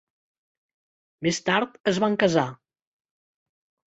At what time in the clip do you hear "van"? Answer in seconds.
2.03-2.17